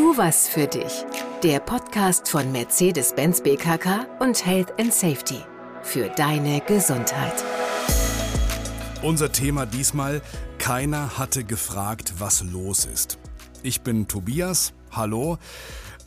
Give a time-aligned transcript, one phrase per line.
[0.00, 1.04] Tu was für dich.
[1.42, 5.40] Der Podcast von Mercedes-Benz BKK und Health and Safety.
[5.82, 7.44] Für deine Gesundheit.
[9.02, 10.22] Unser Thema diesmal,
[10.56, 13.18] keiner hatte gefragt, was los ist.
[13.62, 15.36] Ich bin Tobias, hallo.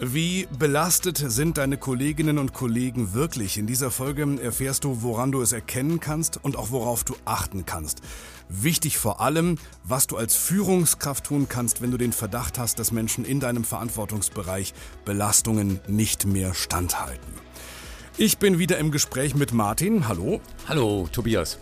[0.05, 3.57] Wie belastet sind deine Kolleginnen und Kollegen wirklich?
[3.57, 7.65] In dieser Folge erfährst du, woran du es erkennen kannst und auch worauf du achten
[7.65, 8.01] kannst.
[8.49, 12.91] Wichtig vor allem, was du als Führungskraft tun kannst, wenn du den Verdacht hast, dass
[12.91, 14.73] Menschen in deinem Verantwortungsbereich
[15.05, 17.33] Belastungen nicht mehr standhalten.
[18.17, 20.09] Ich bin wieder im Gespräch mit Martin.
[20.09, 20.41] Hallo.
[20.67, 21.59] Hallo, Tobias.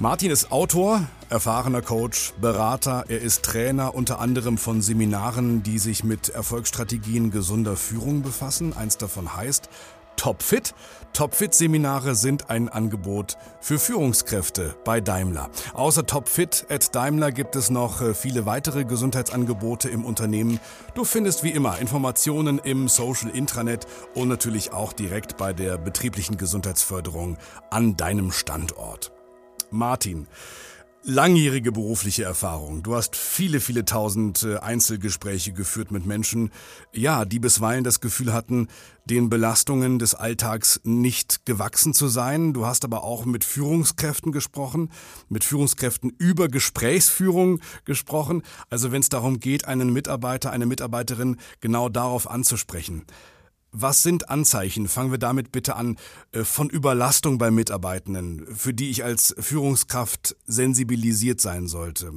[0.00, 3.04] Martin ist Autor, erfahrener Coach, Berater.
[3.08, 8.74] Er ist Trainer unter anderem von Seminaren, die sich mit Erfolgsstrategien gesunder Führung befassen.
[8.74, 9.68] Eins davon heißt
[10.16, 10.74] Topfit.
[11.12, 15.50] Topfit-Seminare sind ein Angebot für Führungskräfte bei Daimler.
[15.74, 20.60] Außer Topfit at Daimler gibt es noch äh, viele weitere Gesundheitsangebote im Unternehmen.
[20.94, 26.38] Du findest wie immer Informationen im Social Intranet und natürlich auch direkt bei der betrieblichen
[26.38, 27.36] Gesundheitsförderung
[27.68, 29.12] an deinem Standort.
[29.70, 30.26] Martin,
[31.02, 32.82] langjährige berufliche Erfahrung.
[32.82, 36.50] Du hast viele, viele tausend äh, Einzelgespräche geführt mit Menschen,
[36.92, 38.68] ja, die bisweilen das Gefühl hatten,
[39.04, 42.52] den Belastungen des Alltags nicht gewachsen zu sein.
[42.52, 44.90] Du hast aber auch mit Führungskräften gesprochen,
[45.28, 48.42] mit Führungskräften über Gesprächsführung gesprochen.
[48.68, 53.04] Also wenn es darum geht, einen Mitarbeiter, eine Mitarbeiterin genau darauf anzusprechen.
[53.72, 55.96] Was sind Anzeichen, fangen wir damit bitte an,
[56.32, 62.12] äh, von Überlastung bei Mitarbeitenden, für die ich als Führungskraft sensibilisiert sein sollte?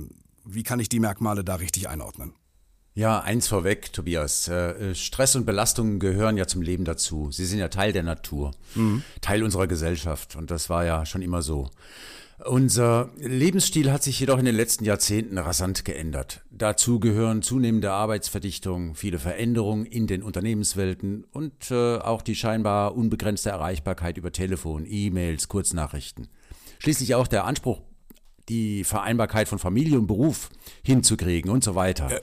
[0.46, 2.34] Wie kann ich die Merkmale da richtig einordnen?
[2.96, 4.48] Ja, eins vorweg, Tobias.
[4.48, 7.32] Äh, Stress und Belastungen gehören ja zum Leben dazu.
[7.32, 9.04] Sie sind ja Teil der Natur, mhm.
[9.22, 10.36] Teil unserer Gesellschaft.
[10.36, 11.70] Und das war ja schon immer so.
[12.46, 16.42] Unser Lebensstil hat sich jedoch in den letzten Jahrzehnten rasant geändert.
[16.52, 23.50] Dazu gehören zunehmende Arbeitsverdichtung, viele Veränderungen in den Unternehmenswelten und äh, auch die scheinbar unbegrenzte
[23.50, 26.28] Erreichbarkeit über Telefon, E-Mails, Kurznachrichten.
[26.80, 27.82] Schließlich auch der Anspruch,
[28.50, 30.50] die Vereinbarkeit von Familie und Beruf
[30.84, 32.12] hinzukriegen und so weiter.
[32.12, 32.22] Äh,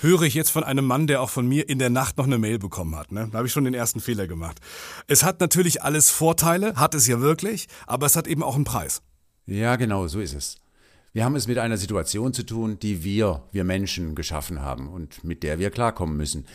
[0.00, 2.38] höre ich jetzt von einem Mann, der auch von mir in der Nacht noch eine
[2.38, 3.10] Mail bekommen hat.
[3.10, 3.28] Ne?
[3.32, 4.60] Da habe ich schon den ersten Fehler gemacht.
[5.08, 8.64] Es hat natürlich alles Vorteile, hat es ja wirklich, aber es hat eben auch einen
[8.64, 9.02] Preis.
[9.46, 10.56] Ja, genau, so ist es.
[11.12, 15.24] Wir haben es mit einer Situation zu tun, die wir, wir Menschen geschaffen haben und
[15.24, 16.46] mit der wir klarkommen müssen.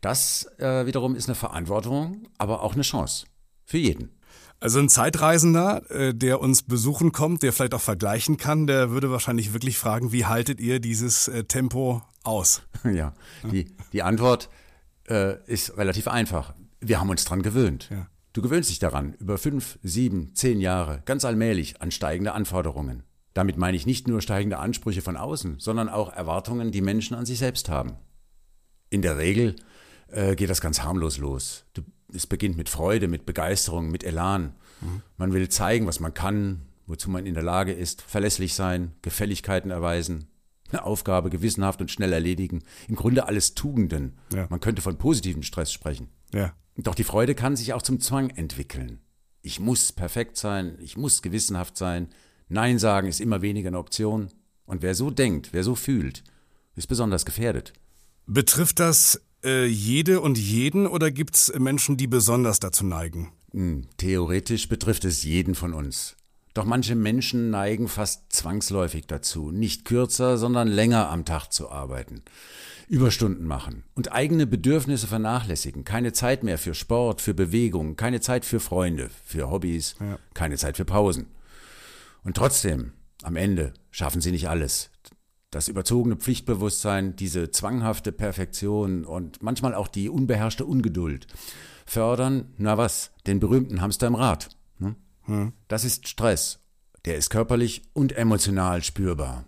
[0.00, 3.26] Das äh, wiederum ist eine Verantwortung, aber auch eine Chance.
[3.64, 4.10] Für jeden.
[4.60, 9.10] Also ein Zeitreisender, äh, der uns besuchen kommt, der vielleicht auch vergleichen kann, der würde
[9.10, 12.62] wahrscheinlich wirklich fragen, wie haltet ihr dieses äh, Tempo aus?
[12.84, 13.14] Ja,
[13.50, 14.50] die, die Antwort
[15.08, 16.54] äh, ist relativ einfach.
[16.80, 17.88] Wir haben uns dran gewöhnt.
[17.90, 18.06] Ja.
[18.34, 23.04] Du gewöhnst dich daran, über fünf, sieben, zehn Jahre, ganz allmählich an steigende Anforderungen.
[23.32, 27.26] Damit meine ich nicht nur steigende Ansprüche von außen, sondern auch Erwartungen, die Menschen an
[27.26, 27.92] sich selbst haben.
[28.90, 29.54] In der Regel
[30.08, 31.64] äh, geht das ganz harmlos los.
[31.74, 34.56] Du, es beginnt mit Freude, mit Begeisterung, mit Elan.
[34.80, 35.02] Mhm.
[35.16, 39.70] Man will zeigen, was man kann, wozu man in der Lage ist, verlässlich sein, Gefälligkeiten
[39.70, 40.26] erweisen,
[40.72, 42.64] eine Aufgabe gewissenhaft und schnell erledigen.
[42.88, 44.18] Im Grunde alles Tugenden.
[44.34, 44.48] Ja.
[44.50, 46.08] Man könnte von positivem Stress sprechen.
[46.32, 46.52] Ja.
[46.76, 49.00] Doch die Freude kann sich auch zum Zwang entwickeln.
[49.42, 52.08] Ich muss perfekt sein, ich muss gewissenhaft sein.
[52.48, 54.28] Nein sagen ist immer weniger eine Option.
[54.66, 56.24] Und wer so denkt, wer so fühlt,
[56.74, 57.72] ist besonders gefährdet.
[58.26, 63.32] Betrifft das äh, jede und jeden oder gibt es Menschen, die besonders dazu neigen?
[63.52, 66.16] Hm, theoretisch betrifft es jeden von uns.
[66.54, 72.22] Doch manche Menschen neigen fast zwangsläufig dazu, nicht kürzer, sondern länger am Tag zu arbeiten.
[72.88, 75.84] Überstunden machen und eigene Bedürfnisse vernachlässigen.
[75.84, 80.18] Keine Zeit mehr für Sport, für Bewegung, keine Zeit für Freunde, für Hobbys, ja.
[80.34, 81.26] keine Zeit für Pausen.
[82.22, 82.92] Und trotzdem,
[83.22, 84.90] am Ende schaffen sie nicht alles.
[85.50, 91.26] Das überzogene Pflichtbewusstsein, diese zwanghafte Perfektion und manchmal auch die unbeherrschte Ungeduld
[91.86, 94.50] fördern, na was, den berühmten Hamster im Rad.
[95.24, 95.52] Hm?
[95.68, 96.60] Das ist Stress.
[97.04, 99.44] Der ist körperlich und emotional spürbar.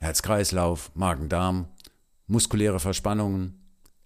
[0.00, 1.68] Herz-Kreislauf, Magen-Darm,
[2.26, 3.62] muskuläre Verspannungen,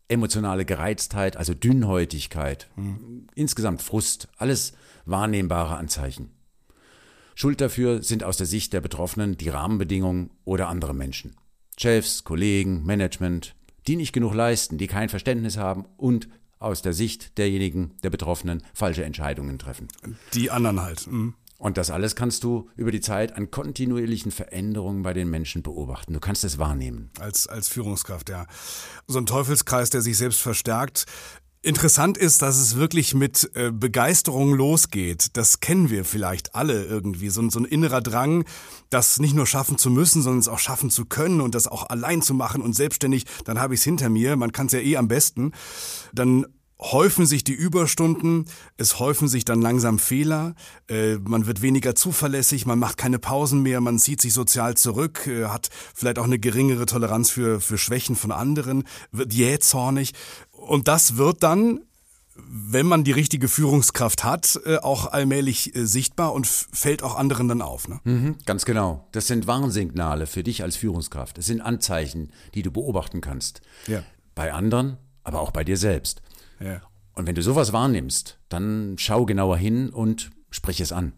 [0.08, 3.26] emotionale Gereiztheit, also Dünnhäutigkeit, hm.
[3.34, 6.30] insgesamt Frust, alles wahrnehmbare Anzeichen.
[7.34, 11.36] Schuld dafür sind aus der Sicht der Betroffenen die Rahmenbedingungen oder andere Menschen.
[11.78, 13.54] Chefs, Kollegen, Management,
[13.86, 18.62] die nicht genug leisten, die kein Verständnis haben und aus der Sicht derjenigen, der Betroffenen,
[18.74, 19.88] falsche Entscheidungen treffen.
[20.34, 21.06] Die anderen halt.
[21.06, 21.34] Mhm.
[21.58, 26.12] Und das alles kannst du über die Zeit an kontinuierlichen Veränderungen bei den Menschen beobachten.
[26.12, 27.10] Du kannst es wahrnehmen.
[27.18, 28.46] Als, als Führungskraft, ja.
[29.06, 31.06] So ein Teufelskreis, der sich selbst verstärkt.
[31.66, 35.36] Interessant ist, dass es wirklich mit äh, Begeisterung losgeht.
[35.36, 37.28] Das kennen wir vielleicht alle irgendwie.
[37.28, 38.44] So, so ein innerer Drang,
[38.88, 41.90] das nicht nur schaffen zu müssen, sondern es auch schaffen zu können und das auch
[41.90, 44.36] allein zu machen und selbstständig, dann habe ich es hinter mir.
[44.36, 45.54] Man kann es ja eh am besten.
[46.12, 46.46] Dann
[46.78, 48.46] häufen sich die Überstunden,
[48.76, 50.54] es häufen sich dann langsam Fehler,
[50.88, 55.26] äh, man wird weniger zuverlässig, man macht keine Pausen mehr, man zieht sich sozial zurück,
[55.26, 60.12] äh, hat vielleicht auch eine geringere Toleranz für, für Schwächen von anderen, wird jähzornig
[60.52, 61.80] und das wird dann
[62.48, 67.48] wenn man die richtige Führungskraft hat, äh, auch allmählich äh, sichtbar und fällt auch anderen
[67.48, 67.88] dann auf.
[67.88, 68.00] Ne?
[68.04, 69.08] Mhm, ganz genau.
[69.12, 71.38] Das sind Warnsignale für dich als Führungskraft.
[71.38, 73.62] Das sind Anzeichen, die du beobachten kannst.
[73.86, 74.02] Ja.
[74.34, 76.20] Bei anderen, aber auch bei dir selbst.
[76.60, 76.82] Ja.
[77.14, 81.12] Und wenn du sowas wahrnimmst, dann schau genauer hin und sprich es an.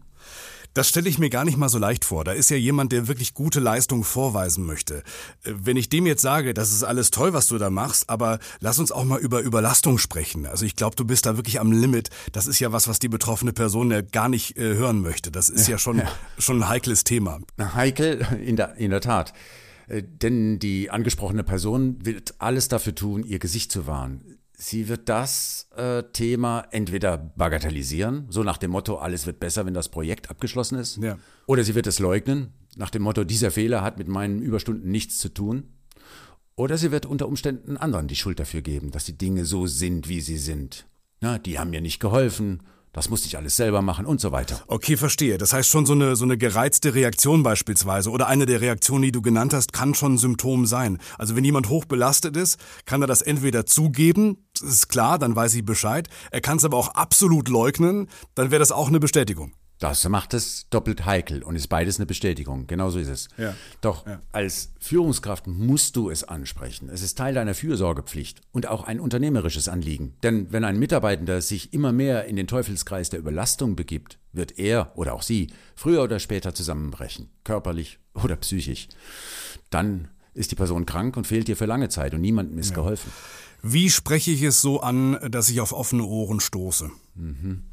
[0.73, 2.23] Das stelle ich mir gar nicht mal so leicht vor.
[2.23, 5.03] Da ist ja jemand, der wirklich gute Leistung vorweisen möchte.
[5.43, 8.39] Äh, wenn ich dem jetzt sage, das ist alles toll, was du da machst, aber
[8.59, 10.45] lass uns auch mal über Überlastung sprechen.
[10.45, 12.09] Also ich glaube, du bist da wirklich am Limit.
[12.31, 15.31] Das ist ja was, was die betroffene Person ja gar nicht äh, hören möchte.
[15.31, 16.07] Das ist ja, ja schon, ja.
[16.37, 17.39] schon ein heikles Thema.
[17.59, 19.33] Heikel, in der, in der Tat.
[19.87, 24.38] Äh, denn die angesprochene Person wird alles dafür tun, ihr Gesicht zu wahren.
[24.61, 29.73] Sie wird das äh, Thema entweder bagatellisieren, so nach dem Motto, alles wird besser, wenn
[29.73, 31.17] das Projekt abgeschlossen ist, ja.
[31.45, 35.17] oder sie wird es leugnen, nach dem Motto, dieser Fehler hat mit meinen Überstunden nichts
[35.17, 35.69] zu tun,
[36.57, 40.09] oder sie wird unter Umständen anderen die Schuld dafür geben, dass die Dinge so sind,
[40.09, 40.87] wie sie sind.
[41.21, 42.59] Na, die haben mir nicht geholfen,
[42.93, 44.61] das musste ich alles selber machen und so weiter.
[44.67, 45.37] Okay, verstehe.
[45.37, 49.11] Das heißt schon so eine, so eine gereizte Reaktion beispielsweise oder eine der Reaktionen, die
[49.11, 50.97] du genannt hast, kann schon ein Symptom sein.
[51.17, 55.35] Also wenn jemand hoch belastet ist, kann er das entweder zugeben, das ist klar, dann
[55.35, 56.07] weiß ich Bescheid.
[56.31, 59.53] Er kann es aber auch absolut leugnen, dann wäre das auch eine Bestätigung.
[59.79, 62.67] Das macht es doppelt heikel und ist beides eine Bestätigung.
[62.67, 63.29] Genau so ist es.
[63.37, 63.55] Ja.
[63.79, 64.19] Doch ja.
[64.33, 66.89] als Führungskraft musst du es ansprechen.
[66.89, 70.15] Es ist Teil deiner Fürsorgepflicht und auch ein unternehmerisches Anliegen.
[70.21, 74.91] Denn wenn ein Mitarbeitender sich immer mehr in den Teufelskreis der Überlastung begibt, wird er
[74.97, 78.89] oder auch sie früher oder später zusammenbrechen, körperlich oder psychisch.
[79.69, 82.75] Dann ist die Person krank und fehlt dir für lange Zeit und niemandem ist ja.
[82.75, 83.11] geholfen.
[83.61, 86.91] Wie spreche ich es so an, dass ich auf offene Ohren stoße?
[87.15, 87.63] Mhm.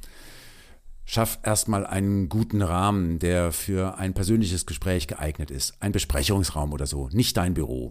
[1.09, 5.75] Schaff erstmal einen guten Rahmen, der für ein persönliches Gespräch geeignet ist.
[5.79, 7.91] Ein Besprechungsraum oder so, nicht dein Büro.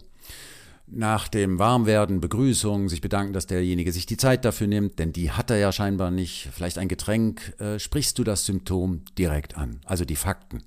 [0.88, 5.32] Nach dem Warmwerden, Begrüßung, sich bedanken, dass derjenige sich die Zeit dafür nimmt, denn die
[5.32, 9.80] hat er ja scheinbar nicht, vielleicht ein Getränk, äh, sprichst du das Symptom direkt an,
[9.86, 10.62] also die Fakten.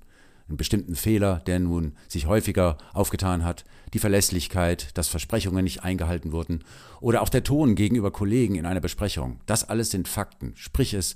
[0.48, 6.32] Einen bestimmten Fehler, der nun sich häufiger aufgetan hat, die Verlässlichkeit, dass Versprechungen nicht eingehalten
[6.32, 6.64] wurden
[7.00, 9.40] oder auch der Ton gegenüber Kollegen in einer Besprechung.
[9.44, 10.54] Das alles sind Fakten.
[10.56, 11.14] Sprich es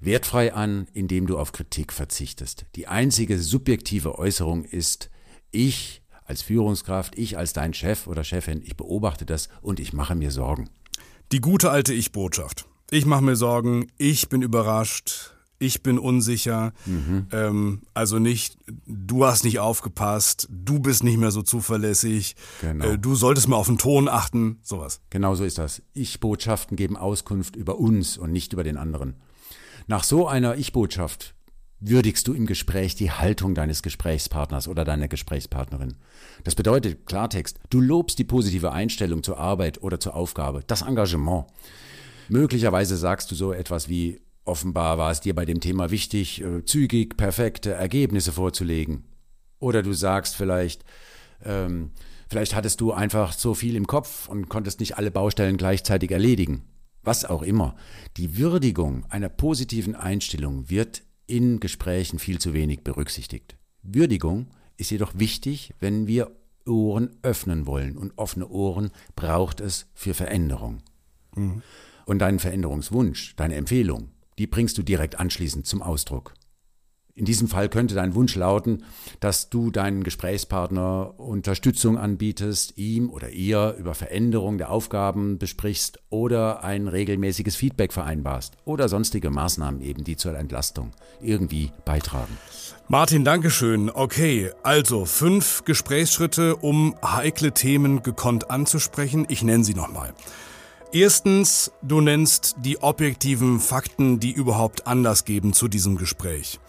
[0.00, 2.66] wertfrei an, indem du auf Kritik verzichtest.
[2.76, 5.10] Die einzige subjektive Äußerung ist,
[5.50, 10.14] ich als Führungskraft, ich als dein Chef oder Chefin, ich beobachte das und ich mache
[10.14, 10.68] mir Sorgen.
[11.32, 12.66] Die gute alte Ich-Botschaft.
[12.90, 16.72] Ich mache mir Sorgen, ich bin überrascht, ich bin unsicher.
[16.86, 17.26] Mhm.
[17.32, 18.56] Ähm, also nicht,
[18.86, 22.86] du hast nicht aufgepasst, du bist nicht mehr so zuverlässig, genau.
[22.86, 25.00] äh, du solltest mal auf den Ton achten, sowas.
[25.10, 25.82] Genau so ist das.
[25.94, 29.14] Ich-Botschaften geben Auskunft über uns und nicht über den anderen.
[29.90, 31.34] Nach so einer Ich-Botschaft
[31.80, 35.96] würdigst du im Gespräch die Haltung deines Gesprächspartners oder deiner Gesprächspartnerin.
[36.44, 41.46] Das bedeutet Klartext, du lobst die positive Einstellung zur Arbeit oder zur Aufgabe, das Engagement.
[42.28, 46.66] Möglicherweise sagst du so etwas wie, offenbar war es dir bei dem Thema wichtig, äh,
[46.66, 49.04] zügig perfekte Ergebnisse vorzulegen.
[49.58, 50.84] Oder du sagst vielleicht,
[51.42, 51.92] ähm,
[52.28, 56.64] vielleicht hattest du einfach so viel im Kopf und konntest nicht alle Baustellen gleichzeitig erledigen
[57.02, 57.76] was auch immer.
[58.16, 63.56] Die Würdigung einer positiven Einstellung wird in Gesprächen viel zu wenig berücksichtigt.
[63.82, 66.30] Würdigung ist jedoch wichtig, wenn wir
[66.66, 67.96] Ohren öffnen wollen.
[67.96, 70.82] Und offene Ohren braucht es für Veränderung.
[71.34, 71.62] Mhm.
[72.06, 76.34] Und deinen Veränderungswunsch, deine Empfehlung, die bringst du direkt anschließend zum Ausdruck.
[77.18, 78.84] In diesem Fall könnte dein Wunsch lauten,
[79.18, 86.62] dass du deinen Gesprächspartner Unterstützung anbietest, ihm oder ihr über Veränderung der Aufgaben besprichst oder
[86.62, 92.38] ein regelmäßiges Feedback vereinbarst oder sonstige Maßnahmen eben, die zur Entlastung irgendwie beitragen.
[92.86, 93.90] Martin, Dankeschön.
[93.90, 99.26] Okay, also fünf Gesprächsschritte, um heikle Themen gekonnt anzusprechen.
[99.28, 100.14] Ich nenne sie nochmal.
[100.92, 106.60] Erstens, du nennst die objektiven Fakten, die überhaupt Anlass geben zu diesem Gespräch.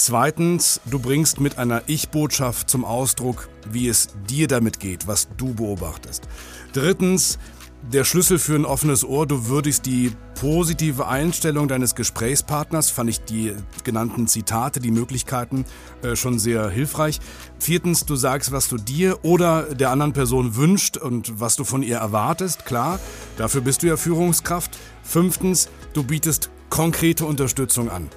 [0.00, 5.52] Zweitens, du bringst mit einer Ich-Botschaft zum Ausdruck, wie es dir damit geht, was du
[5.52, 6.26] beobachtest.
[6.72, 7.38] Drittens,
[7.82, 13.24] Der Schlüssel für ein offenes Ohr, du würdigst die positive Einstellung deines Gesprächspartners, fand ich
[13.24, 13.54] die
[13.84, 15.64] genannten Zitate, die Möglichkeiten
[16.02, 17.20] äh, schon sehr hilfreich.
[17.58, 21.82] Viertens, du sagst, was du dir oder der anderen Person wünscht und was du von
[21.82, 23.00] ihr erwartest, klar,
[23.38, 24.78] dafür bist du ja Führungskraft.
[25.02, 28.10] Fünftens, du bietest konkrete Unterstützung an.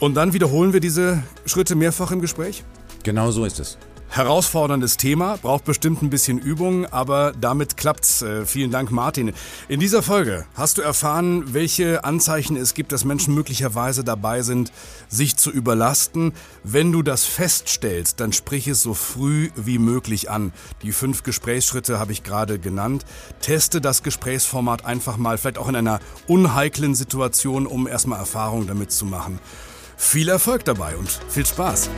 [0.00, 2.64] Und dann wiederholen wir diese Schritte mehrfach im Gespräch?
[3.02, 3.76] Genau so ist es.
[4.08, 8.22] Herausforderndes Thema, braucht bestimmt ein bisschen Übung, aber damit klappt's.
[8.22, 9.32] Äh, vielen Dank, Martin.
[9.68, 14.72] In dieser Folge hast du erfahren, welche Anzeichen es gibt, dass Menschen möglicherweise dabei sind,
[15.08, 16.32] sich zu überlasten.
[16.64, 20.52] Wenn du das feststellst, dann sprich es so früh wie möglich an.
[20.82, 23.04] Die fünf Gesprächsschritte habe ich gerade genannt.
[23.40, 28.90] Teste das Gesprächsformat einfach mal, vielleicht auch in einer unheiklen Situation, um erstmal Erfahrung damit
[28.90, 29.38] zu machen.
[30.00, 31.90] Viel Erfolg dabei und viel Spaß.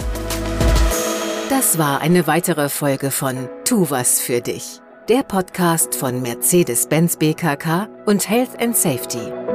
[1.48, 7.88] Das war eine weitere Folge von Tu was für dich, der Podcast von Mercedes-Benz BKK
[8.04, 9.51] und Health and Safety.